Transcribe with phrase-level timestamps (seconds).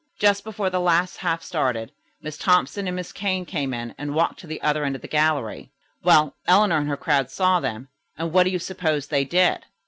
[0.17, 1.91] "Just before the last half started,
[2.23, 5.07] Miss Thompson and Miss Kane came in and walked to the other end of the
[5.07, 5.69] gallery.
[6.03, 9.63] Well, Eleanor and her crowd saw them, and what do you suppose they did?"